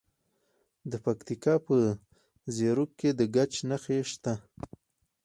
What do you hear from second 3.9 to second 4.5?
شته.